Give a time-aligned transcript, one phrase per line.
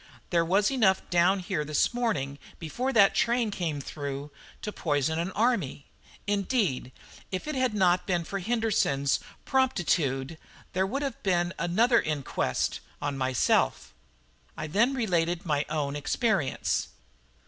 [0.31, 4.31] There was enough down here this morning, before that train came through,
[4.63, 5.85] to poison an army.
[6.25, 6.91] Indeed,
[7.31, 10.39] if it had not been for Henderson's promptitude,
[10.73, 13.93] there would have been another inquest on myself."
[14.57, 16.87] I then related my own experience.